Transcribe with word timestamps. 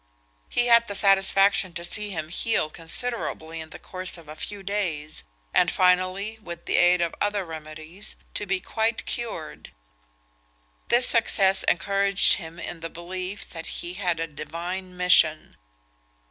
He 0.49 0.65
had 0.65 0.87
the 0.87 0.95
satisfaction 0.95 1.73
to 1.75 1.85
see 1.85 2.09
him 2.09 2.29
heal 2.29 2.71
considerably 2.71 3.59
in 3.59 3.69
the 3.69 3.77
course 3.77 4.17
of 4.17 4.27
a 4.27 4.35
few 4.35 4.63
days; 4.63 5.23
and 5.53 5.69
finally, 5.71 6.39
with 6.39 6.65
the 6.65 6.75
aid 6.77 7.01
of 7.01 7.13
other 7.21 7.45
remedies, 7.45 8.15
to 8.33 8.47
be 8.47 8.59
quite 8.59 9.05
cured. 9.05 9.71
This 10.87 11.07
success 11.07 11.63
encouraged 11.65 12.37
him 12.37 12.57
in 12.57 12.79
the 12.79 12.89
belief 12.89 13.47
that 13.51 13.67
he 13.83 13.93
had 13.93 14.19
a 14.19 14.25
divine 14.25 14.97
mission. 14.97 15.55